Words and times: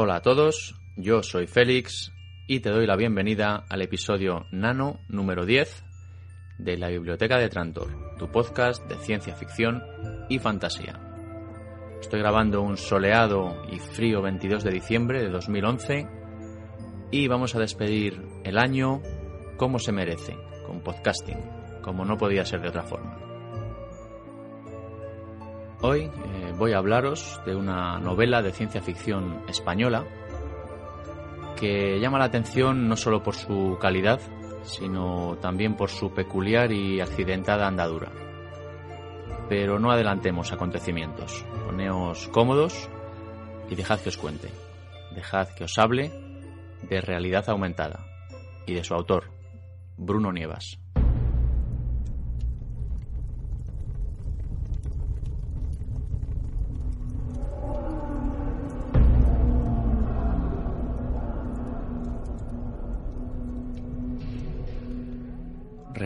Hola 0.00 0.14
a 0.14 0.22
todos, 0.22 0.76
yo 0.94 1.24
soy 1.24 1.48
Félix 1.48 2.12
y 2.46 2.60
te 2.60 2.70
doy 2.70 2.86
la 2.86 2.94
bienvenida 2.94 3.64
al 3.68 3.82
episodio 3.82 4.46
Nano 4.52 5.00
número 5.08 5.44
10 5.44 5.84
de 6.58 6.78
la 6.78 6.88
Biblioteca 6.88 7.36
de 7.36 7.48
Trantor, 7.48 8.16
tu 8.16 8.30
podcast 8.30 8.86
de 8.88 8.94
ciencia 8.98 9.34
ficción 9.34 9.82
y 10.28 10.38
fantasía. 10.38 11.00
Estoy 12.00 12.20
grabando 12.20 12.62
un 12.62 12.76
soleado 12.76 13.60
y 13.72 13.80
frío 13.80 14.22
22 14.22 14.62
de 14.62 14.70
diciembre 14.70 15.20
de 15.20 15.30
2011 15.30 16.06
y 17.10 17.26
vamos 17.26 17.56
a 17.56 17.58
despedir 17.58 18.22
el 18.44 18.56
año 18.56 19.02
como 19.56 19.80
se 19.80 19.90
merece, 19.90 20.36
con 20.64 20.80
podcasting, 20.80 21.40
como 21.82 22.04
no 22.04 22.16
podía 22.16 22.44
ser 22.44 22.60
de 22.60 22.68
otra 22.68 22.84
forma. 22.84 23.18
Hoy 25.80 26.02
eh, 26.02 26.37
voy 26.58 26.72
a 26.72 26.78
hablaros 26.78 27.40
de 27.46 27.54
una 27.54 27.98
novela 28.00 28.42
de 28.42 28.50
ciencia 28.50 28.82
ficción 28.82 29.44
española 29.48 30.04
que 31.56 31.98
llama 32.00 32.18
la 32.18 32.24
atención 32.24 32.88
no 32.88 32.96
solo 32.96 33.22
por 33.22 33.34
su 33.34 33.78
calidad, 33.80 34.20
sino 34.62 35.36
también 35.40 35.76
por 35.76 35.88
su 35.88 36.12
peculiar 36.12 36.72
y 36.72 37.00
accidentada 37.00 37.66
andadura. 37.66 38.10
Pero 39.48 39.78
no 39.78 39.90
adelantemos 39.90 40.52
acontecimientos, 40.52 41.44
poneos 41.64 42.28
cómodos 42.28 42.88
y 43.70 43.76
dejad 43.76 44.00
que 44.00 44.10
os 44.10 44.18
cuente, 44.18 44.50
dejad 45.14 45.48
que 45.56 45.64
os 45.64 45.78
hable 45.78 46.12
de 46.82 47.00
realidad 47.00 47.48
aumentada 47.48 48.04
y 48.66 48.74
de 48.74 48.84
su 48.84 48.94
autor, 48.94 49.30
Bruno 49.96 50.32
Nievas. 50.32 50.78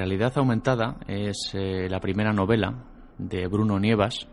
Realidad 0.03 0.37
Aumentada 0.37 0.97
es 1.07 1.53
eh, 1.55 1.87
la 1.89 2.01
primera 2.01 2.33
novela 2.33 2.75
de 3.19 3.47
Bruno 3.47 3.79
Nievas 3.79 4.27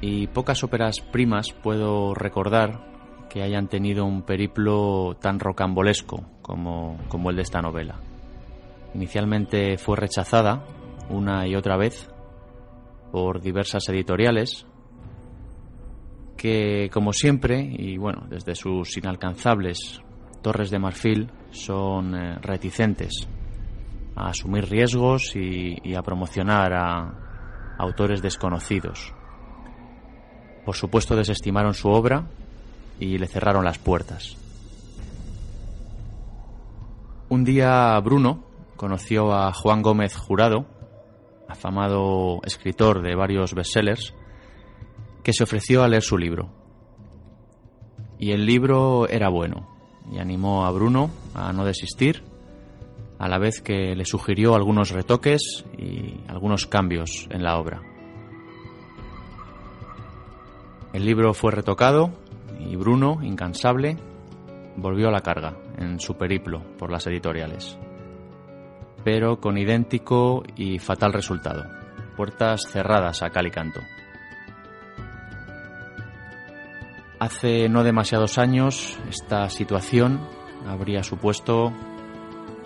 y 0.00 0.26
pocas 0.26 0.64
óperas 0.64 0.98
primas 0.98 1.52
puedo 1.52 2.12
recordar 2.12 3.28
que 3.28 3.44
hayan 3.44 3.68
tenido 3.68 4.04
un 4.04 4.22
periplo 4.22 5.16
tan 5.20 5.38
rocambolesco 5.38 6.24
como, 6.42 6.98
como 7.06 7.30
el 7.30 7.36
de 7.36 7.42
esta 7.42 7.62
novela. 7.62 8.00
Inicialmente 8.94 9.78
fue 9.78 9.96
rechazada 9.96 10.64
una 11.08 11.46
y 11.46 11.54
otra 11.54 11.76
vez 11.76 12.10
por 13.12 13.40
diversas 13.40 13.88
editoriales 13.90 14.66
que, 16.36 16.90
como 16.92 17.12
siempre, 17.12 17.60
y 17.60 17.96
bueno, 17.96 18.26
desde 18.28 18.56
sus 18.56 18.96
inalcanzables 18.96 20.02
torres 20.42 20.70
de 20.70 20.80
marfil, 20.80 21.30
son 21.52 22.16
eh, 22.16 22.38
reticentes 22.42 23.28
a 24.20 24.30
asumir 24.30 24.68
riesgos 24.68 25.34
y, 25.34 25.94
a 25.94 26.02
promocionar 26.02 26.72
a 26.72 27.76
autores 27.78 28.22
desconocidos. 28.22 29.14
Por 30.64 30.76
supuesto 30.76 31.16
desestimaron 31.16 31.74
su 31.74 31.88
obra 31.88 32.26
y 32.98 33.18
le 33.18 33.26
cerraron 33.26 33.64
las 33.64 33.78
puertas. 33.78 34.36
Un 37.28 37.44
día 37.44 37.98
Bruno 38.00 38.44
conoció 38.76 39.32
a 39.32 39.52
Juan 39.52 39.82
Gómez 39.82 40.16
Jurado, 40.16 40.66
afamado 41.48 42.40
escritor 42.44 43.02
de 43.02 43.14
varios 43.14 43.54
bestsellers, 43.54 44.14
que 45.22 45.32
se 45.32 45.44
ofreció 45.44 45.82
a 45.82 45.88
leer 45.88 46.02
su 46.02 46.18
libro. 46.18 46.50
Y 48.18 48.32
el 48.32 48.44
libro 48.44 49.08
era 49.08 49.28
bueno, 49.28 49.68
y 50.12 50.18
animó 50.18 50.66
a 50.66 50.70
Bruno 50.70 51.10
a 51.34 51.52
no 51.52 51.64
desistir 51.64 52.29
a 53.20 53.28
la 53.28 53.38
vez 53.38 53.60
que 53.60 53.94
le 53.94 54.06
sugirió 54.06 54.54
algunos 54.54 54.90
retoques 54.92 55.66
y 55.76 56.22
algunos 56.26 56.66
cambios 56.66 57.28
en 57.30 57.42
la 57.42 57.58
obra. 57.58 57.82
El 60.94 61.04
libro 61.04 61.34
fue 61.34 61.52
retocado 61.52 62.12
y 62.58 62.76
Bruno, 62.76 63.18
incansable, 63.22 63.98
volvió 64.76 65.08
a 65.08 65.12
la 65.12 65.20
carga 65.20 65.54
en 65.76 66.00
su 66.00 66.16
periplo 66.16 66.62
por 66.78 66.90
las 66.90 67.06
editoriales, 67.06 67.78
pero 69.04 69.38
con 69.38 69.58
idéntico 69.58 70.42
y 70.56 70.78
fatal 70.78 71.12
resultado, 71.12 71.64
puertas 72.16 72.62
cerradas 72.70 73.22
a 73.22 73.28
cal 73.28 73.46
y 73.46 73.50
canto. 73.50 73.80
Hace 77.18 77.68
no 77.68 77.84
demasiados 77.84 78.38
años 78.38 78.98
esta 79.10 79.50
situación 79.50 80.26
habría 80.66 81.02
supuesto 81.02 81.70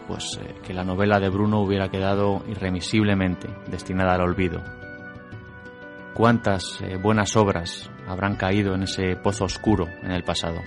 pues 0.07 0.39
eh, 0.41 0.55
que 0.63 0.75
la 0.75 0.85
novela 0.85 1.19
de 1.21 1.29
Bruno 1.29 1.61
hubiera 1.61 1.89
quedado 1.89 2.43
irremisiblemente 2.49 3.49
destinada 3.67 4.15
al 4.15 4.23
olvido. 4.23 4.63
¿Cuántas 6.15 6.81
eh, 6.81 6.97
buenas 6.97 7.37
obras 7.37 7.91
habrán 8.07 8.37
caído 8.37 8.75
en 8.75 8.85
ese 8.85 9.17
pozo 9.17 9.45
oscuro 9.45 9.87
en 10.03 10.13
el 10.13 10.23
pasado? 10.23 10.61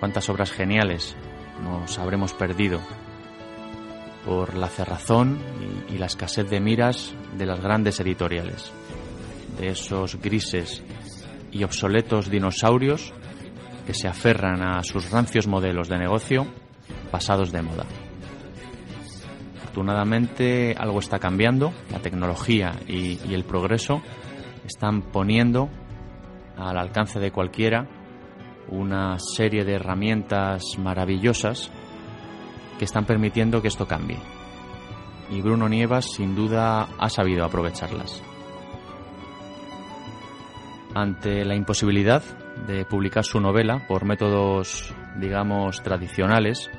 ¿Cuántas 0.00 0.28
obras 0.30 0.50
geniales 0.50 1.16
nos 1.62 1.98
habremos 1.98 2.32
perdido 2.32 2.80
por 4.24 4.54
la 4.56 4.68
cerrazón 4.68 5.40
y, 5.88 5.94
y 5.94 5.98
la 5.98 6.06
escasez 6.06 6.48
de 6.48 6.60
miras 6.60 7.14
de 7.36 7.46
las 7.46 7.60
grandes 7.60 8.00
editoriales? 8.00 8.72
De 9.58 9.68
esos 9.68 10.20
grises 10.20 10.82
y 11.50 11.64
obsoletos 11.64 12.30
dinosaurios 12.30 13.12
que 13.86 13.94
se 13.94 14.08
aferran 14.08 14.62
a 14.62 14.82
sus 14.82 15.10
rancios 15.10 15.46
modelos 15.46 15.88
de 15.88 15.98
negocio 15.98 16.46
pasados 17.10 17.52
de 17.52 17.62
moda. 17.62 17.84
Afortunadamente 19.72 20.74
algo 20.78 20.98
está 20.98 21.18
cambiando, 21.18 21.72
la 21.90 21.98
tecnología 21.98 22.72
y, 22.86 23.18
el 23.32 23.42
progreso 23.44 24.02
están 24.66 25.00
poniendo 25.00 25.70
al 26.58 26.76
alcance 26.76 27.18
de 27.18 27.30
cualquiera 27.30 27.88
una 28.68 29.18
serie 29.18 29.64
de 29.64 29.76
herramientas 29.76 30.76
maravillosas 30.78 31.70
que 32.78 32.84
están 32.84 33.06
permitiendo 33.06 33.62
que 33.62 33.68
esto 33.68 33.86
cambie. 33.86 34.18
Y 35.30 35.40
Bruno 35.40 35.70
Nievas 35.70 36.04
sin 36.04 36.34
duda 36.34 36.88
ha 36.98 37.08
sabido 37.08 37.42
aprovecharlas. 37.42 38.22
Ante 40.94 41.46
la 41.46 41.54
imposibilidad 41.54 42.22
de 42.66 42.84
publicar 42.84 43.24
su 43.24 43.40
novela 43.40 43.86
por 43.88 44.04
métodos, 44.04 44.94
digamos, 45.16 45.82
tradicionales, 45.82 46.70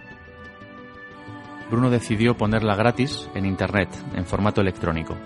Bruno 1.73 1.89
decidió 1.89 2.37
ponerla 2.37 2.75
gratis 2.75 3.27
en 3.33 3.47
Internet, 3.47 3.89
en 4.13 4.27
formato 4.27 4.61
electrónico. 4.61 5.17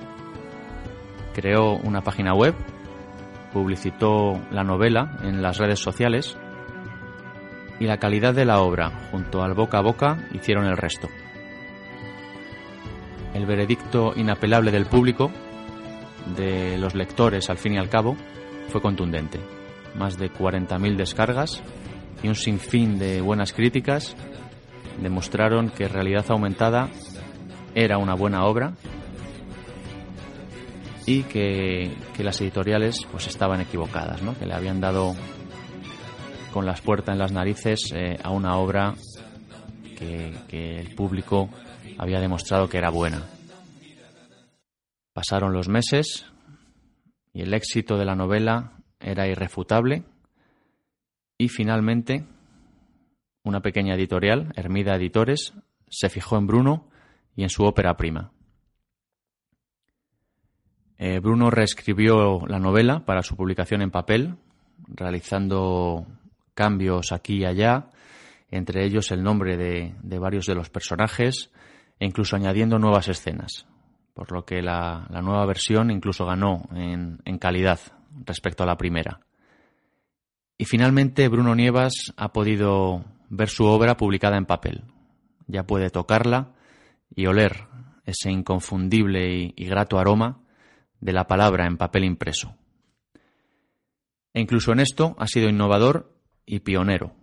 Creó 1.33 1.73
una 1.73 1.99
página 1.99 2.33
web, 2.33 2.55
publicitó 3.51 4.39
la 4.49 4.63
novela 4.63 5.17
en 5.23 5.41
las 5.41 5.57
redes 5.57 5.79
sociales 5.79 6.37
y 7.81 7.85
la 7.85 7.97
calidad 7.97 8.33
de 8.33 8.45
la 8.45 8.61
obra, 8.61 9.09
junto 9.11 9.43
al 9.43 9.55
boca 9.55 9.79
a 9.79 9.81
boca, 9.81 10.25
hicieron 10.31 10.63
el 10.63 10.77
resto. 10.77 11.09
El 13.33 13.45
veredicto 13.45 14.13
inapelable 14.15 14.71
del 14.71 14.85
público, 14.85 15.29
de 16.37 16.77
los 16.77 16.95
lectores 16.95 17.49
al 17.49 17.57
fin 17.57 17.73
y 17.73 17.77
al 17.77 17.89
cabo, 17.89 18.15
fue 18.69 18.81
contundente. 18.81 19.41
Más 19.95 20.17
de 20.17 20.31
40.000 20.31 20.95
descargas 20.95 21.61
y 22.23 22.29
un 22.29 22.35
sinfín 22.35 22.99
de 22.99 23.19
buenas 23.19 23.51
críticas 23.51 24.15
demostraron 25.01 25.69
que 25.69 25.87
Realidad 25.87 26.25
Aumentada 26.29 26.89
era 27.75 27.97
una 27.97 28.15
buena 28.15 28.45
obra 28.45 28.73
y 31.05 31.23
que, 31.23 31.95
las 32.19 32.41
editoriales 32.41 33.07
pues 33.11 33.27
estaban 33.27 33.61
equivocadas, 33.61 34.21
¿no? 34.21 34.37
que 34.37 34.45
le 34.45 34.53
habían 34.53 34.81
dado 34.81 35.15
con 36.51 36.65
las 36.65 36.81
puertas 36.81 37.13
en 37.13 37.19
las 37.19 37.31
narices 37.31 37.91
eh, 37.93 38.17
a 38.21 38.31
una 38.31 38.57
obra 38.57 38.95
que, 39.95 40.79
el 40.79 40.95
público 40.95 41.49
había 41.97 42.19
demostrado 42.19 42.67
que 42.67 42.77
era 42.77 42.89
buena. 42.89 43.23
Pasaron 45.13 45.53
los 45.53 45.69
meses 45.69 46.25
y 47.33 47.41
el 47.41 47.53
éxito 47.53 47.97
de 47.97 48.05
la 48.05 48.15
novela 48.15 48.73
era 48.99 49.27
irrefutable 49.27 50.03
y 51.37 51.49
finalmente 51.49 52.25
una 53.47 53.61
pequeña 53.61 53.95
editorial, 53.95 54.51
Hermida 54.55 54.95
Editores, 54.95 55.53
se 55.89 56.09
fijó 56.09 56.37
en 56.37 56.47
Bruno 56.47 56.89
y 57.35 57.43
en 57.43 57.49
su 57.49 57.63
ópera 57.63 57.95
prima. 57.95 58.31
Eh, 60.97 61.19
Bruno 61.19 61.49
reescribió 61.49 62.45
la 62.47 62.59
novela 62.59 63.05
para 63.05 63.21
su 63.21 63.35
publicación 63.35 63.81
en 63.81 63.91
papel, 63.91 64.35
realizando 64.87 66.07
cambios 66.53 67.11
aquí 67.11 67.37
y 67.37 67.45
allá, 67.45 67.89
entre 68.49 68.83
ellos 68.83 69.11
el 69.11 69.23
nombre 69.23 69.57
de, 69.57 70.19
varios 70.19 70.47
de 70.47 70.55
los 70.55 70.69
personajes 70.69 71.51
e 71.99 72.05
incluso 72.05 72.35
añadiendo 72.35 72.79
nuevas 72.79 73.07
escenas, 73.07 73.67
por 74.13 74.31
lo 74.31 74.43
que 74.43 74.61
la, 74.61 75.07
nueva 75.21 75.45
versión 75.45 75.91
incluso 75.91 76.25
ganó 76.25 76.67
en, 76.73 77.19
en 77.25 77.37
calidad 77.37 77.79
respecto 78.25 78.63
a 78.63 78.67
la 78.67 78.77
primera. 78.77 79.19
Y 80.57 80.65
finalmente 80.65 81.27
Bruno 81.27 81.53
Nievas 81.53 82.13
ha 82.17 82.33
podido 82.33 83.05
ver 83.29 83.49
su 83.49 83.65
obra 83.65 83.97
publicada 83.97 84.37
en 84.37 84.45
papel. 84.45 84.83
Ya 85.47 85.63
puede 85.65 85.89
tocarla 85.89 86.53
y 87.15 87.25
oler 87.25 87.67
ese 88.05 88.31
inconfundible 88.31 89.53
y 89.55 89.65
grato 89.65 89.99
aroma 89.99 90.43
de 90.99 91.13
la 91.13 91.27
palabra 91.27 91.65
en 91.65 91.77
papel 91.77 92.05
impreso. 92.05 92.55
E 94.33 94.41
incluso 94.41 94.71
en 94.71 94.79
esto 94.79 95.15
ha 95.19 95.27
sido 95.27 95.49
innovador 95.49 96.13
y 96.45 96.59
pionero. 96.59 97.15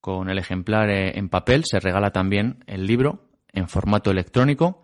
Con 0.00 0.28
el 0.28 0.38
ejemplar 0.38 0.90
eh, 0.90 1.18
en 1.18 1.28
papel 1.28 1.64
se 1.64 1.80
regala 1.80 2.10
también 2.10 2.64
el 2.66 2.86
libro 2.86 3.28
en 3.52 3.68
formato 3.68 4.10
electrónico 4.10 4.82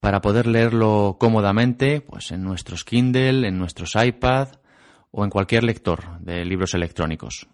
para 0.00 0.20
poder 0.20 0.46
leerlo 0.46 1.16
cómodamente 1.18 2.00
pues 2.00 2.32
en 2.32 2.42
nuestros 2.42 2.84
Kindle, 2.84 3.46
en 3.46 3.58
nuestros 3.58 3.94
iPad 3.94 4.48
o 5.10 5.24
en 5.24 5.30
cualquier 5.30 5.64
lector 5.64 6.18
de 6.20 6.44
libros 6.44 6.74
electrónicos. 6.74 7.46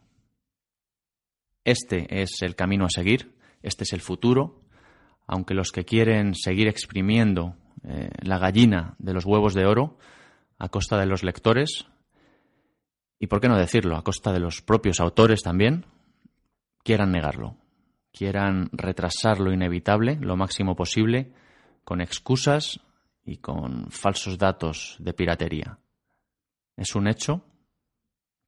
Este 1.68 2.22
es 2.22 2.40
el 2.40 2.56
camino 2.56 2.86
a 2.86 2.88
seguir, 2.88 3.36
este 3.62 3.84
es 3.84 3.92
el 3.92 4.00
futuro, 4.00 4.62
aunque 5.26 5.52
los 5.52 5.70
que 5.70 5.84
quieren 5.84 6.34
seguir 6.34 6.66
exprimiendo 6.66 7.56
eh, 7.84 8.08
la 8.22 8.38
gallina 8.38 8.94
de 8.98 9.12
los 9.12 9.26
huevos 9.26 9.52
de 9.52 9.66
oro 9.66 9.98
a 10.58 10.70
costa 10.70 10.96
de 10.96 11.04
los 11.04 11.22
lectores 11.22 11.84
y, 13.18 13.26
por 13.26 13.42
qué 13.42 13.48
no 13.48 13.58
decirlo, 13.58 13.98
a 13.98 14.02
costa 14.02 14.32
de 14.32 14.40
los 14.40 14.62
propios 14.62 14.98
autores 14.98 15.42
también, 15.42 15.84
quieran 16.82 17.12
negarlo, 17.12 17.58
quieran 18.12 18.70
retrasar 18.72 19.38
lo 19.38 19.52
inevitable 19.52 20.16
lo 20.22 20.38
máximo 20.38 20.74
posible 20.74 21.34
con 21.84 22.00
excusas 22.00 22.80
y 23.26 23.36
con 23.36 23.90
falsos 23.90 24.38
datos 24.38 24.96
de 25.00 25.12
piratería. 25.12 25.78
Es 26.78 26.94
un 26.94 27.08
hecho 27.08 27.44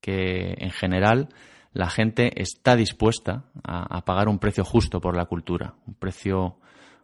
que, 0.01 0.55
en 0.57 0.71
general, 0.71 1.29
la 1.73 1.89
gente 1.89 2.41
está 2.43 2.75
dispuesta 2.77 3.45
a, 3.63 4.05
pagar 4.05 4.29
un 4.29 4.39
precio 4.39 4.65
justo 4.65 5.01
por 5.01 5.17
la 5.17 5.27
cultura, 5.27 5.75
un 5.87 5.95
precio 5.95 6.59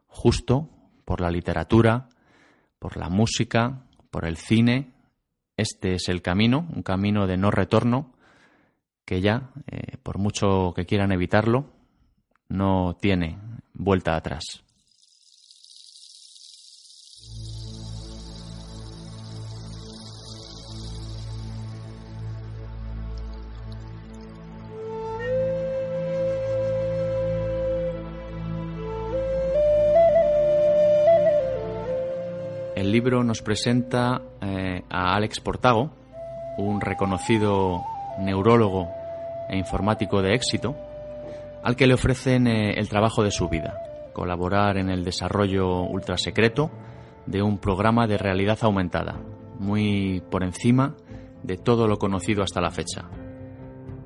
justo 0.09 0.69
por 1.05 1.21
la 1.21 1.31
literatura, 1.31 2.09
por 2.79 2.97
la 2.97 3.09
música, 3.09 3.85
por 4.11 4.25
el 4.25 4.37
cine. 4.37 4.93
Este 5.57 5.95
es 5.95 6.09
el 6.09 6.21
camino, 6.21 6.67
un 6.75 6.83
camino 6.83 7.27
de 7.27 7.37
no 7.37 7.51
retorno 7.51 8.13
que 9.05 9.21
ya, 9.21 9.51
eh, 9.71 9.99
por 10.03 10.19
mucho 10.19 10.73
que 10.75 10.85
quieran 10.85 11.13
evitarlo, 11.13 11.73
no 12.49 12.97
tiene 13.01 13.39
vuelta 13.73 14.17
atrás. 14.17 14.66
El 32.77 32.93
libro 32.93 33.25
nos 33.25 33.41
presenta 33.41 34.21
eh, 34.43 34.83
a 34.91 35.17
Alex 35.17 35.41
Portago, 35.41 35.93
un 36.59 36.83
reconocido 36.83 37.83
neurólogo 38.21 38.91
e 39.49 39.57
informático 39.57 40.21
de 40.21 40.35
éxito, 40.35 40.77
al 41.65 41.75
que 41.75 41.87
le 41.87 41.95
ofrecen 41.95 42.47
eh, 42.47 42.75
el 42.75 42.91
trabajo 42.91 43.23
de 43.23 43.31
su 43.31 43.49
vida, 43.49 43.79
colaborar 44.13 44.77
en 44.77 44.91
el 44.91 45.05
desarrollo 45.05 45.85
ultrasecreto 45.85 46.71
de 47.25 47.41
un 47.41 47.57
programa 47.57 48.07
de 48.07 48.19
realidad 48.19 48.59
aumentada, 48.61 49.23
muy 49.59 50.23
por 50.31 50.45
encima 50.45 50.97
de 51.43 51.57
todo 51.57 51.89
lo 51.89 51.97
conocido 51.97 52.43
hasta 52.43 52.61
la 52.61 52.73
fecha, 52.73 53.09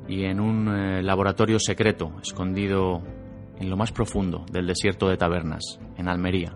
y 0.06 0.26
en 0.26 0.38
un 0.38 0.68
eh, 0.68 1.02
laboratorio 1.02 1.58
secreto 1.58 2.12
escondido 2.22 3.02
en 3.58 3.68
lo 3.68 3.76
más 3.76 3.90
profundo 3.90 4.46
del 4.48 4.68
desierto 4.68 5.08
de 5.08 5.16
Tabernas, 5.16 5.80
en 5.96 6.08
Almería 6.08 6.54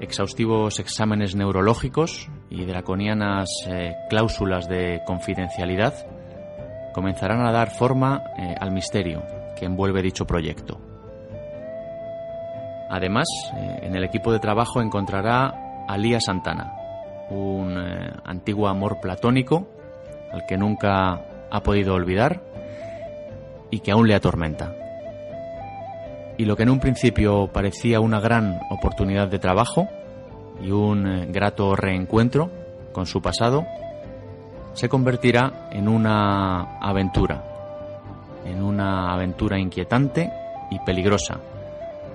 exhaustivos 0.00 0.80
exámenes 0.80 1.36
neurológicos 1.36 2.28
y 2.48 2.64
draconianas 2.64 3.48
eh, 3.66 3.94
cláusulas 4.08 4.68
de 4.68 5.02
confidencialidad 5.06 5.94
comenzarán 6.94 7.46
a 7.46 7.52
dar 7.52 7.70
forma 7.70 8.22
eh, 8.38 8.54
al 8.58 8.72
misterio 8.72 9.22
que 9.56 9.66
envuelve 9.66 10.02
dicho 10.02 10.26
proyecto. 10.26 10.80
Además, 12.88 13.28
eh, 13.56 13.80
en 13.82 13.94
el 13.94 14.04
equipo 14.04 14.32
de 14.32 14.40
trabajo 14.40 14.80
encontrará 14.80 15.84
a 15.86 15.98
Lía 15.98 16.20
Santana, 16.20 16.72
un 17.30 17.76
antiguo 18.24 18.68
amor 18.68 18.98
platónico 19.00 19.68
al 20.32 20.46
que 20.46 20.56
nunca 20.56 21.46
ha 21.50 21.62
podido 21.62 21.94
olvidar 21.94 22.42
y 23.70 23.80
que 23.80 23.92
aún 23.92 24.08
le 24.08 24.14
atormenta 24.14 24.74
y 26.40 26.46
lo 26.46 26.56
que 26.56 26.62
en 26.62 26.70
un 26.70 26.80
principio 26.80 27.48
parecía 27.48 28.00
una 28.00 28.18
gran 28.18 28.60
oportunidad 28.70 29.28
de 29.28 29.38
trabajo 29.38 29.88
y 30.62 30.70
un 30.70 31.06
eh, 31.06 31.26
grato 31.28 31.76
reencuentro 31.76 32.50
con 32.92 33.04
su 33.04 33.20
pasado, 33.20 33.66
se 34.72 34.88
convertirá 34.88 35.68
en 35.70 35.86
una 35.86 36.78
aventura, 36.80 37.44
en 38.46 38.62
una 38.62 39.12
aventura 39.12 39.58
inquietante 39.58 40.32
y 40.70 40.78
peligrosa, 40.78 41.40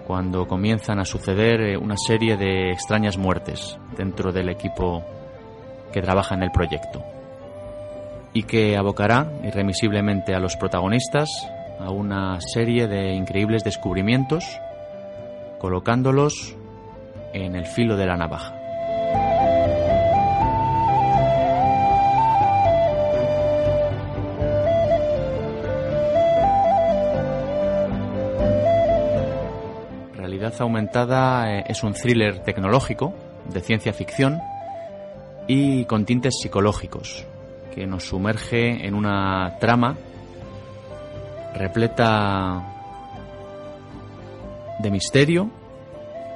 cuando 0.07 0.47
comienzan 0.47 0.97
a 0.97 1.05
suceder 1.05 1.61
eh, 1.61 1.77
una 1.77 1.95
serie 1.95 2.35
de 2.35 2.71
extrañas 2.71 3.19
muertes 3.19 3.77
dentro 3.95 4.31
del 4.31 4.49
equipo 4.49 5.03
que 5.93 6.01
trabaja 6.01 6.33
en 6.33 6.41
el 6.41 6.49
proyecto, 6.49 7.03
y 8.33 8.41
que 8.41 8.75
abocará 8.75 9.31
irremisiblemente 9.43 10.33
a 10.33 10.39
los 10.39 10.57
protagonistas 10.57 11.29
a 11.79 11.91
una 11.91 12.39
serie 12.41 12.87
de 12.87 13.13
increíbles 13.13 13.63
descubrimientos, 13.63 14.45
colocándolos 15.59 16.55
en 17.33 17.55
el 17.55 17.65
filo 17.65 17.97
de 17.97 18.05
la 18.05 18.17
navaja. 18.17 18.55
Realidad 30.15 30.53
Aumentada 30.59 31.51
eh, 31.51 31.63
es 31.67 31.83
un 31.83 31.93
thriller 31.93 32.39
tecnológico 32.39 33.13
de 33.51 33.61
ciencia 33.61 33.93
ficción 33.93 34.39
y 35.47 35.85
con 35.85 36.05
tintes 36.05 36.39
psicológicos 36.41 37.25
que 37.73 37.85
nos 37.85 38.05
sumerge 38.05 38.87
en 38.87 38.95
una 38.95 39.57
trama 39.59 39.97
repleta 41.55 42.63
de 44.79 44.91
misterio 44.91 45.49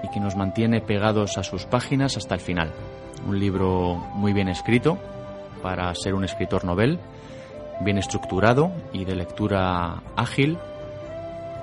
y 0.03 0.09
que 0.09 0.19
nos 0.19 0.35
mantiene 0.35 0.81
pegados 0.81 1.37
a 1.37 1.43
sus 1.43 1.65
páginas 1.65 2.15
hasta 2.17 2.35
el 2.35 2.41
final. 2.41 2.71
Un 3.27 3.37
libro 3.37 3.95
muy 4.13 4.31
bien 4.31 4.47
escrito 4.47 4.97
para 5.61 5.93
ser 5.93 6.13
un 6.13 6.23
escritor 6.23 6.63
novel, 6.63 6.99
bien 7.81 7.97
estructurado 7.97 8.71
y 8.93 9.03
de 9.03 9.15
lectura 9.15 10.01
ágil, 10.15 10.57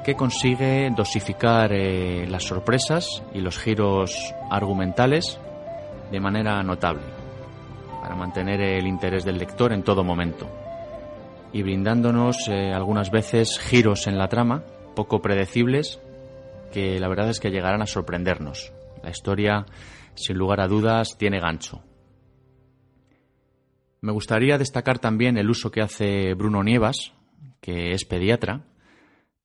que 0.05 0.15
consigue 0.15 0.93
dosificar 0.95 1.73
eh, 1.73 2.27
las 2.29 2.45
sorpresas 2.45 3.23
y 3.33 3.41
los 3.41 3.59
giros 3.59 4.35
argumentales 4.51 5.41
de 6.13 6.21
manera 6.21 6.63
notable, 6.63 7.03
para 8.03 8.15
mantener 8.15 8.61
el 8.61 8.87
interés 8.87 9.25
del 9.25 9.39
lector 9.39 9.73
en 9.73 9.83
todo 9.83 10.05
momento 10.05 10.47
y 11.57 11.63
brindándonos 11.63 12.49
eh, 12.49 12.75
algunas 12.75 13.11
veces 13.11 13.59
giros 13.59 14.07
en 14.07 14.19
la 14.19 14.29
trama 14.29 14.63
poco 14.95 15.23
predecibles 15.23 15.99
que 16.71 17.01
la 17.01 17.09
verdad 17.09 17.31
es 17.31 17.41
que 17.41 17.51
llegarán 17.51 17.81
a 17.81 17.87
sorprendernos. 17.87 18.75
La 19.03 19.09
historia, 19.09 19.65
sin 20.17 20.37
lugar 20.37 20.61
a 20.61 20.69
dudas, 20.69 21.17
tiene 21.17 21.41
gancho. 21.41 21.83
Me 24.03 24.13
gustaría 24.13 24.59
destacar 24.59 24.99
también 24.99 25.39
el 25.39 25.49
uso 25.49 25.71
que 25.71 25.81
hace 25.81 26.35
Bruno 26.35 26.63
Nievas, 26.63 27.15
que 27.63 27.93
es 27.93 28.05
pediatra, 28.05 28.67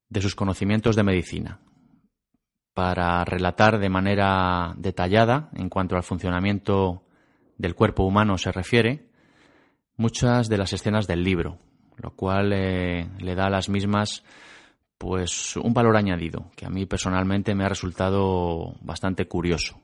de 0.09 0.21
sus 0.21 0.35
conocimientos 0.35 0.97
de 0.97 1.03
medicina 1.03 1.61
para 2.73 3.23
relatar 3.23 3.79
de 3.79 3.89
manera 3.89 4.73
detallada 4.75 5.49
en 5.53 5.69
cuanto 5.69 5.95
al 5.95 6.03
funcionamiento 6.03 7.03
del 7.57 7.73
cuerpo 7.73 8.03
humano 8.03 8.37
se 8.37 8.51
refiere 8.51 9.07
muchas 9.95 10.49
de 10.49 10.57
las 10.57 10.73
escenas 10.73 11.07
del 11.07 11.23
libro, 11.23 11.59
lo 12.01 12.11
cual 12.11 12.51
eh, 12.53 13.09
le 13.19 13.35
da 13.35 13.45
a 13.45 13.49
las 13.49 13.69
mismas 13.69 14.23
pues 14.97 15.55
un 15.57 15.73
valor 15.73 15.97
añadido 15.97 16.51
que 16.55 16.65
a 16.65 16.69
mí 16.69 16.85
personalmente 16.85 17.55
me 17.55 17.63
ha 17.63 17.69
resultado 17.69 18.75
bastante 18.81 19.27
curioso. 19.27 19.79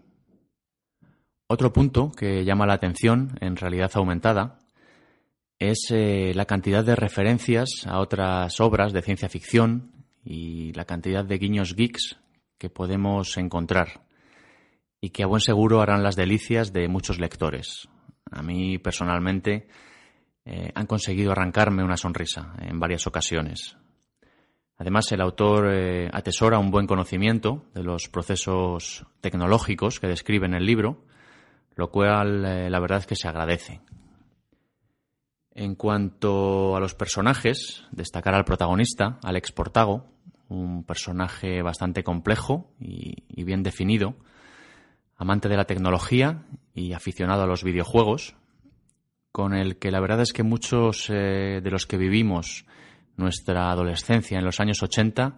Otro 1.47 1.71
punto 1.71 2.11
que 2.11 2.43
llama 2.43 2.67
la 2.67 2.73
atención 2.73 3.37
en 3.41 3.55
realidad 3.55 3.91
aumentada 3.95 4.59
es 5.59 5.87
eh, 5.91 6.33
la 6.35 6.45
cantidad 6.45 6.83
de 6.83 6.95
referencias 6.95 7.69
a 7.87 7.99
otras 7.99 8.59
obras 8.59 8.93
de 8.93 9.01
ciencia 9.01 9.29
ficción 9.29 9.91
y 10.23 10.73
la 10.73 10.85
cantidad 10.85 11.25
de 11.25 11.37
guiños 11.37 11.75
geeks 11.75 12.17
que 12.57 12.69
podemos 12.69 13.37
encontrar 13.37 14.01
y 14.99 15.11
que 15.11 15.23
a 15.23 15.27
buen 15.27 15.41
seguro 15.41 15.81
harán 15.81 16.03
las 16.03 16.15
delicias 16.15 16.73
de 16.73 16.87
muchos 16.87 17.19
lectores. 17.19 17.87
A 18.29 18.43
mí 18.43 18.77
personalmente 18.77 19.67
eh, 20.49 20.71
han 20.75 20.85
conseguido 20.85 21.33
arrancarme 21.33 21.83
una 21.83 21.97
sonrisa 21.97 22.53
en 22.61 22.79
varias 22.79 23.05
ocasiones. 23.05 23.75
Además, 24.77 25.11
el 25.11 25.19
autor 25.19 25.73
eh, 25.73 26.09
atesora 26.13 26.57
un 26.57 26.71
buen 26.71 26.87
conocimiento 26.87 27.65
de 27.73 27.83
los 27.83 28.07
procesos 28.07 29.05
tecnológicos 29.19 29.99
que 29.99 30.07
describe 30.07 30.45
en 30.45 30.53
el 30.53 30.65
libro, 30.65 31.03
lo 31.75 31.91
cual 31.91 32.45
eh, 32.45 32.69
la 32.69 32.79
verdad 32.79 32.99
es 32.99 33.07
que 33.07 33.17
se 33.17 33.27
agradece. 33.27 33.81
En 35.51 35.75
cuanto 35.75 36.77
a 36.77 36.79
los 36.79 36.95
personajes, 36.95 37.83
destacar 37.91 38.33
al 38.33 38.45
protagonista, 38.45 39.19
Alex 39.23 39.51
Portago, 39.51 40.05
un 40.47 40.85
personaje 40.85 41.61
bastante 41.61 42.05
complejo 42.05 42.71
y, 42.79 43.43
bien 43.43 43.63
definido, 43.63 44.15
amante 45.17 45.49
de 45.49 45.57
la 45.57 45.65
tecnología 45.65 46.45
y 46.73 46.93
aficionado 46.93 47.43
a 47.43 47.47
los 47.47 47.65
videojuegos, 47.65 48.37
con 49.37 49.53
el 49.53 49.77
que 49.77 49.91
la 49.91 49.99
verdad 49.99 50.21
es 50.21 50.33
que 50.33 50.41
muchos 50.41 51.11
eh, 51.11 51.61
de 51.61 51.69
los 51.69 51.85
que 51.85 51.95
vivimos 51.95 52.65
nuestra 53.17 53.69
adolescencia 53.69 54.39
en 54.39 54.43
los 54.43 54.59
años 54.59 54.81
80 54.81 55.37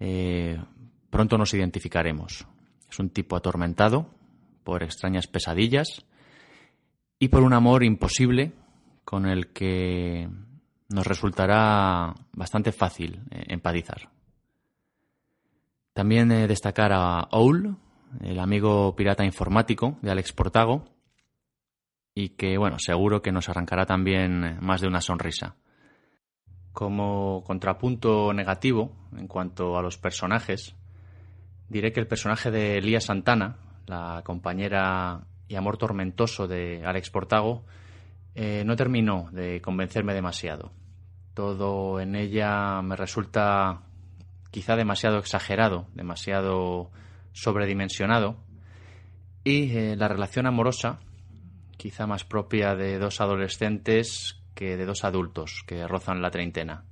eh, 0.00 0.62
pronto 1.08 1.38
nos 1.38 1.54
identificaremos. 1.54 2.46
Es 2.90 2.98
un 2.98 3.08
tipo 3.08 3.34
atormentado 3.34 4.10
por 4.64 4.82
extrañas 4.82 5.28
pesadillas 5.28 6.04
y 7.18 7.28
por 7.28 7.42
un 7.42 7.54
amor 7.54 7.84
imposible 7.84 8.52
con 9.02 9.24
el 9.24 9.46
que 9.46 10.28
nos 10.90 11.06
resultará 11.06 12.12
bastante 12.34 12.70
fácil 12.70 13.22
eh, 13.30 13.44
empatizar. 13.46 14.10
También 15.94 16.30
eh, 16.32 16.46
destacar 16.46 16.92
a 16.92 17.28
Owl, 17.30 17.78
el 18.20 18.38
amigo 18.38 18.94
pirata 18.94 19.24
informático 19.24 19.96
de 20.02 20.10
Alex 20.10 20.34
Portago, 20.34 20.91
y 22.14 22.30
que, 22.30 22.58
bueno, 22.58 22.78
seguro 22.78 23.22
que 23.22 23.32
nos 23.32 23.48
arrancará 23.48 23.86
también 23.86 24.58
más 24.60 24.80
de 24.80 24.88
una 24.88 25.00
sonrisa. 25.00 25.56
Como 26.72 27.42
contrapunto 27.44 28.32
negativo 28.32 28.92
en 29.16 29.28
cuanto 29.28 29.76
a 29.76 29.82
los 29.82 29.98
personajes, 29.98 30.74
diré 31.68 31.92
que 31.92 32.00
el 32.00 32.06
personaje 32.06 32.50
de 32.50 32.80
Lía 32.80 33.00
Santana, 33.00 33.56
la 33.86 34.22
compañera 34.24 35.26
y 35.48 35.56
amor 35.56 35.76
tormentoso 35.76 36.46
de 36.46 36.82
Alex 36.84 37.10
Portago, 37.10 37.64
eh, 38.34 38.62
no 38.64 38.76
terminó 38.76 39.28
de 39.32 39.60
convencerme 39.60 40.14
demasiado. 40.14 40.72
Todo 41.34 42.00
en 42.00 42.14
ella 42.14 42.80
me 42.82 42.96
resulta 42.96 43.82
quizá 44.50 44.76
demasiado 44.76 45.18
exagerado, 45.18 45.88
demasiado 45.94 46.90
sobredimensionado, 47.32 48.36
y 49.44 49.76
eh, 49.76 49.96
la 49.96 50.08
relación 50.08 50.46
amorosa, 50.46 51.00
quizá 51.82 52.06
más 52.06 52.24
propia 52.24 52.76
de 52.76 53.00
dos 53.00 53.20
adolescentes 53.20 54.40
que 54.54 54.76
de 54.76 54.86
dos 54.86 55.02
adultos 55.02 55.64
que 55.66 55.88
rozan 55.88 56.22
la 56.22 56.30
treintena. 56.30 56.84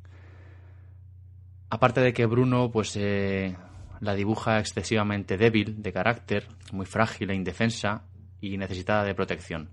Aparte 1.68 2.00
de 2.00 2.12
que 2.12 2.26
Bruno, 2.26 2.72
pues 2.72 2.96
eh, 2.96 3.56
la 4.00 4.16
dibuja 4.16 4.58
excesivamente 4.58 5.36
débil 5.36 5.80
de 5.80 5.92
carácter, 5.92 6.48
muy 6.72 6.86
frágil 6.86 7.30
e 7.30 7.36
indefensa 7.36 8.02
y 8.40 8.58
necesitada 8.58 9.04
de 9.04 9.14
protección 9.14 9.70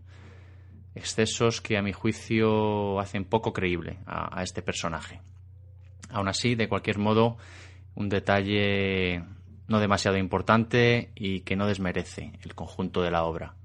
excesos 0.98 1.62
que 1.62 1.78
a 1.78 1.82
mi 1.82 1.94
juicio 1.94 3.00
hacen 3.00 3.26
poco 3.26 3.54
creíble 3.54 4.00
a, 4.06 4.44
este 4.44 4.62
personaje. 4.62 5.22
Aún 6.10 6.28
así, 6.28 6.56
de 6.56 6.68
cualquier 6.68 6.98
modo, 6.98 7.38
un 7.96 8.10
detalle 8.10 9.24
no 9.68 9.80
demasiado 9.80 10.18
importante 10.18 11.12
y 11.16 11.42
que 11.42 11.56
no 11.56 11.68
desmerece 11.68 12.34
el 12.42 12.56
conjunto 12.56 13.02
de 13.02 13.12
la 13.12 13.24
obra. 13.24 13.56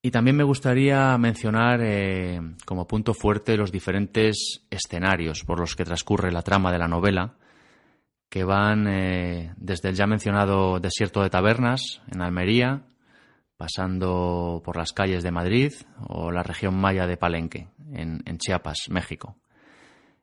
Y 0.00 0.10
también 0.12 0.36
me 0.36 0.44
gustaría 0.44 1.18
mencionar 1.18 1.80
eh, 1.82 2.40
como 2.64 2.86
punto 2.86 3.14
fuerte 3.14 3.56
los 3.56 3.72
diferentes 3.72 4.64
escenarios 4.70 5.42
por 5.44 5.58
los 5.58 5.74
que 5.74 5.84
transcurre 5.84 6.30
la 6.30 6.42
trama 6.42 6.70
de 6.70 6.78
la 6.78 6.86
novela, 6.86 7.34
que 8.28 8.44
van 8.44 8.86
eh, 8.86 9.54
desde 9.56 9.88
el 9.88 9.96
ya 9.96 10.06
mencionado 10.06 10.78
desierto 10.78 11.22
de 11.22 11.30
tabernas 11.30 12.00
en 12.12 12.22
Almería, 12.22 12.84
pasando 13.56 14.62
por 14.64 14.76
las 14.76 14.92
calles 14.92 15.24
de 15.24 15.32
Madrid 15.32 15.72
o 16.06 16.30
la 16.30 16.44
región 16.44 16.76
maya 16.76 17.06
de 17.08 17.16
Palenque, 17.16 17.68
en, 17.92 18.38
Chiapas, 18.38 18.86
México, 18.90 19.36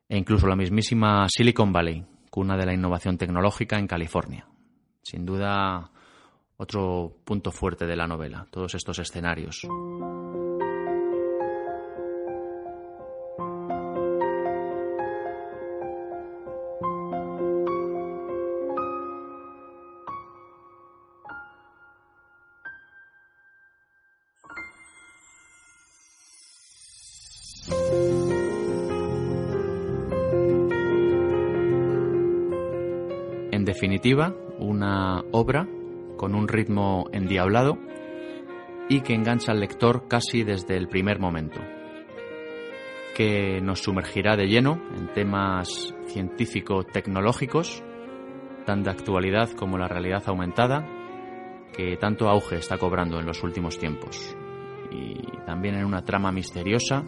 e 0.08 0.17
incluso 0.17 0.48
la 0.48 0.55
mismísima 0.55 1.27
Silicon 1.27 1.74
Valley, 1.74 2.05
cuna 2.29 2.55
de 2.55 2.65
la 2.65 2.74
innovación 2.74 3.17
tecnológica 3.17 3.77
en 3.77 3.88
California. 3.88 4.48
Sin 5.03 5.25
duda, 5.25 5.91
otro 6.57 7.13
punto 7.24 7.51
fuerte 7.51 7.85
de 7.85 7.95
la 7.95 8.07
novela, 8.07 8.47
todos 8.51 8.75
estos 8.75 9.00
escenarios. 9.00 9.67
definitiva, 33.75 34.33
una 34.57 35.21
obra 35.31 35.67
con 36.17 36.36
un 36.36 36.48
ritmo 36.48 37.07
endiablado 37.12 37.77
y 38.89 39.01
que 39.01 39.13
engancha 39.13 39.51
al 39.51 39.60
lector 39.60 40.07
casi 40.07 40.43
desde 40.43 40.77
el 40.77 40.88
primer 40.88 41.19
momento, 41.19 41.60
que 43.15 43.62
nos 43.62 43.81
sumergirá 43.81 44.36
de 44.36 44.48
lleno 44.48 44.81
en 44.95 45.12
temas 45.13 45.95
científico-tecnológicos, 46.07 47.84
tan 48.65 48.84
de 48.84 48.91
actualidad 48.91 49.50
como 49.51 49.77
la 49.77 49.88
realidad 49.88 50.24
aumentada, 50.27 50.88
que 51.74 51.98
tanto 51.98 52.29
auge 52.29 52.57
está 52.57 52.77
cobrando 52.77 53.19
en 53.19 53.25
los 53.25 53.43
últimos 53.43 53.77
tiempos, 53.77 54.36
y 54.91 55.19
también 55.45 55.75
en 55.75 55.86
una 55.86 56.03
trama 56.03 56.31
misteriosa 56.31 57.03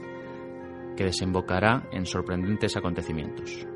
que 0.96 1.06
desembocará 1.06 1.88
en 1.92 2.06
sorprendentes 2.06 2.76
acontecimientos. 2.76 3.68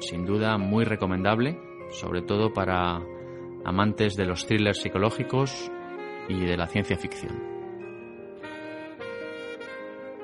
Sin 0.00 0.24
duda 0.24 0.56
muy 0.58 0.84
recomendable 0.84 1.58
sobre 1.90 2.22
todo 2.22 2.52
para 2.52 3.00
amantes 3.66 4.14
de 4.14 4.24
los 4.24 4.46
thrillers 4.46 4.80
psicológicos 4.80 5.70
y 6.28 6.44
de 6.44 6.56
la 6.56 6.68
ciencia 6.68 6.96
ficción. 6.96 7.42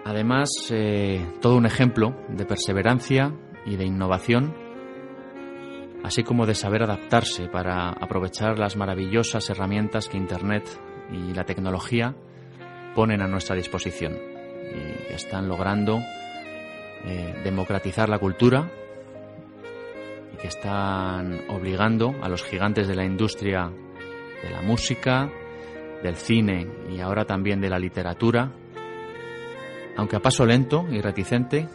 Además, 0.05 0.49
eh, 0.71 1.27
todo 1.41 1.57
un 1.57 1.67
ejemplo 1.67 2.15
de 2.29 2.45
perseverancia 2.45 3.35
y 3.67 3.77
de 3.77 3.85
innovación, 3.85 4.55
así 6.05 6.23
como 6.23 6.47
de 6.47 6.55
saber 6.55 6.83
adaptarse 6.85 7.49
para 7.49 7.91
aprovechar 7.91 8.59
las 8.59 8.77
maravillosas 8.77 9.51
herramientas 9.51 10.09
que 10.09 10.17
Internet 10.17 10.65
y 11.13 11.35
la 11.35 11.45
tecnología 11.45 12.15
ponen 12.95 13.23
a 13.23 13.29
nuestra 13.29 13.57
disposición 13.57 14.15
y 14.15 15.13
están 15.13 15.49
logrando 15.49 15.99
eh, 17.05 17.41
democratizar 17.43 18.09
la 18.09 18.19
cultura 18.19 18.71
que 20.43 20.49
están 20.49 21.45
obligando 21.51 22.17
a 22.21 22.29
los 22.29 22.43
gigantes 22.43 22.89
de 22.89 22.97
la 22.97 23.05
industria 23.05 23.71
de 24.43 24.51
la 24.51 24.61
música, 24.61 25.31
del 26.03 26.17
cine 26.17 26.67
y 26.91 26.99
ahora 26.99 27.25
también 27.25 27.61
de 27.61 27.71
la 27.71 27.79
literatura, 27.79 28.53
aunque 29.97 30.17
a 30.17 30.21
paso 30.21 30.45
lento 30.45 30.85
y 30.91 31.01
reticente, 31.01 31.69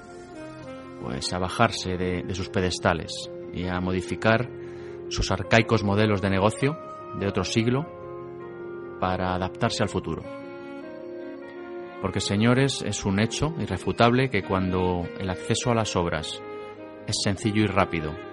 pues 1.02 1.32
a 1.32 1.40
bajarse 1.40 1.96
de, 1.96 2.24
de 2.24 2.36
sus 2.36 2.50
pedestales 2.50 3.32
y 3.54 3.68
a 3.68 3.80
modificar 3.80 4.50
sus 5.08 5.32
arcaicos 5.32 5.86
modelos 5.86 6.22
de 6.22 6.30
negocio 6.30 6.78
de 7.18 7.28
otro 7.28 7.46
siglo 7.46 7.86
para 9.00 9.34
adaptarse 9.34 9.82
al 9.82 9.88
futuro. 9.88 10.24
Porque, 12.02 12.20
señores, 12.20 12.84
es 12.86 13.06
un 13.06 13.22
hecho 13.22 13.56
irrefutable 13.60 14.30
que 14.30 14.44
cuando 14.44 15.08
el 15.18 15.30
acceso 15.30 15.72
a 15.72 15.76
las 15.76 15.96
obras 15.96 16.44
es 17.08 17.16
sencillo 17.24 17.64
y 17.64 17.68
rápido 17.68 18.27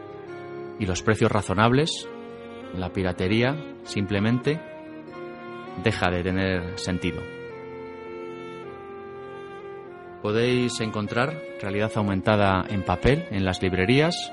y 0.78 0.86
los 0.86 1.02
precios 1.02 1.30
razonables, 1.30 2.08
la 2.74 2.92
piratería 2.92 3.56
simplemente 3.84 4.60
deja 5.82 6.10
de 6.10 6.22
tener 6.22 6.78
sentido. 6.78 7.22
Podéis 10.22 10.80
encontrar 10.80 11.38
realidad 11.60 11.92
aumentada 11.96 12.64
en 12.68 12.82
papel 12.82 13.26
en 13.30 13.44
las 13.44 13.62
librerías 13.62 14.32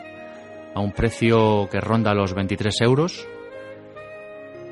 a 0.73 0.79
un 0.79 0.93
precio 0.93 1.67
que 1.69 1.81
ronda 1.81 2.13
los 2.13 2.33
23 2.33 2.81
euros 2.81 3.27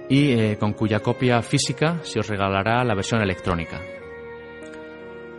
y 0.08 0.32
eh, 0.32 0.58
con 0.58 0.74
cuya 0.74 1.02
copia 1.02 1.42
física 1.42 2.00
se 2.04 2.20
os 2.20 2.28
regalará 2.28 2.84
la 2.84 2.96
versión 2.96 3.22
electrónica. 3.22 3.82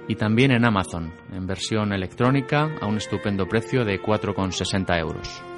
Y 0.06 0.16
también 0.16 0.50
en 0.50 0.64
Amazon, 0.64 1.12
en 1.32 1.46
versión 1.46 1.92
electrónica, 1.92 2.76
a 2.80 2.87
un 2.87 2.96
estupendo 2.96 3.46
precio 3.46 3.84
de 3.84 4.00
4,60 4.00 4.99
euros. 4.99 5.50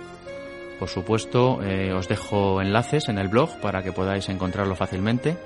Por 0.82 0.88
supuesto, 0.88 1.62
eh, 1.62 1.92
os 1.92 2.08
dejo 2.08 2.60
enlaces 2.60 3.08
en 3.08 3.16
el 3.16 3.28
blog 3.28 3.60
para 3.60 3.84
que 3.84 3.92
podáis 3.92 4.28
encontrarlo 4.28 4.74
fácilmente. 4.74 5.36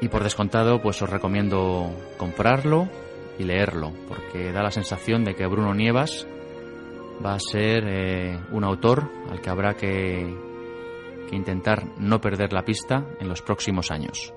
Y 0.00 0.06
por 0.06 0.22
descontado, 0.22 0.80
pues 0.80 1.02
os 1.02 1.10
recomiendo 1.10 1.90
comprarlo 2.16 2.88
y 3.36 3.42
leerlo, 3.42 3.92
porque 4.06 4.52
da 4.52 4.62
la 4.62 4.70
sensación 4.70 5.24
de 5.24 5.34
que 5.34 5.44
Bruno 5.48 5.74
Nievas 5.74 6.24
va 7.26 7.34
a 7.34 7.40
ser 7.40 7.82
eh, 7.88 8.38
un 8.52 8.62
autor 8.62 9.10
al 9.28 9.40
que 9.40 9.50
habrá 9.50 9.74
que, 9.74 10.36
intentar 11.32 11.84
no 11.98 12.20
perder 12.20 12.52
la 12.52 12.64
pista 12.64 13.04
en 13.18 13.28
los 13.28 13.42
próximos 13.42 13.90
años. 13.90 14.32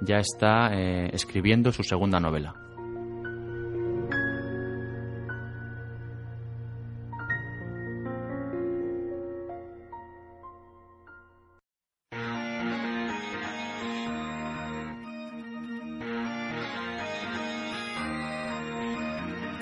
Ya 0.00 0.16
está 0.16 0.72
eh, 0.72 1.10
escribiendo 1.12 1.70
su 1.70 1.82
segunda 1.82 2.18
novela. 2.18 2.63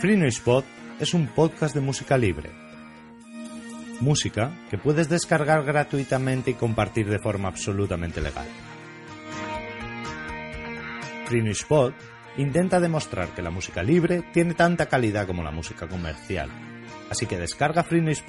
Free 0.03 0.17
Noise 0.17 0.65
es 0.99 1.15
un 1.15 1.29
podcast 1.29 1.77
de 1.77 1.81
música 1.81 2.19
libre. 2.19 2.51
Música 4.01 4.53
que 4.69 4.77
puedes 4.77 5.09
descargar 5.09 5.63
gratuitamente 5.63 6.51
y 6.51 6.55
compartir 6.55 7.09
de 7.09 7.21
forma 7.21 7.47
absolutamente 7.47 8.21
legal. 8.21 8.49
Free 11.27 11.43
Noise 11.43 11.95
intenta 12.37 12.81
demostrar 12.81 13.29
que 13.29 13.43
la 13.43 13.53
música 13.53 13.85
libre 13.85 14.25
tiene 14.33 14.55
tanta 14.55 14.87
calidad 14.87 15.29
como 15.29 15.45
la 15.45 15.53
música 15.53 15.87
comercial. 15.87 16.51
Así 17.09 17.27
que 17.27 17.39
descarga 17.39 17.85
Free 17.85 18.03
Noise 18.03 18.25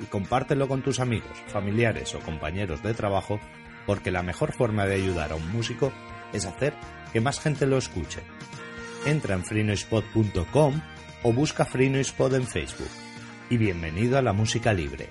y 0.00 0.04
compártelo 0.06 0.68
con 0.68 0.80
tus 0.80 1.00
amigos, 1.00 1.36
familiares 1.48 2.14
o 2.14 2.20
compañeros 2.20 2.82
de 2.82 2.94
trabajo 2.94 3.38
porque 3.84 4.10
la 4.10 4.22
mejor 4.22 4.54
forma 4.54 4.86
de 4.86 4.94
ayudar 4.94 5.32
a 5.32 5.36
un 5.36 5.52
músico 5.52 5.92
es 6.32 6.46
hacer 6.46 6.72
que 7.12 7.20
más 7.20 7.40
gente 7.40 7.66
lo 7.66 7.76
escuche. 7.76 8.22
Entra 9.04 9.34
en 9.34 9.44
freenoisepod.com 9.44 10.80
o 11.22 11.32
busca 11.32 11.64
Free 11.64 11.90
Noise 11.90 12.12
Pod 12.16 12.34
en 12.34 12.46
Facebook. 12.46 12.90
Y 13.48 13.56
bienvenido 13.56 14.16
a 14.16 14.22
la 14.22 14.32
música 14.32 14.72
libre. 14.72 15.08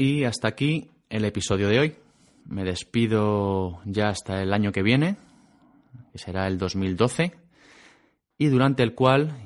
Y 0.00 0.22
hasta 0.24 0.46
aquí 0.46 0.90
el 1.10 1.24
episodio 1.24 1.68
de 1.68 1.80
hoy. 1.80 1.96
Me 2.46 2.64
despido 2.64 3.80
ya 3.84 4.08
hasta 4.08 4.40
el 4.40 4.54
año 4.54 4.72
que 4.72 4.82
viene, 4.82 5.16
que 6.12 6.18
será 6.18 6.46
el 6.46 6.56
2012 6.56 7.47
y 8.38 8.46
durante 8.46 8.84
el 8.84 8.94
cual, 8.94 9.36